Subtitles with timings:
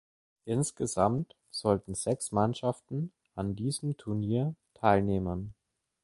[0.45, 5.53] Insgesamt sollten sechs Mannschaften an diesem Turnier teilnehmen.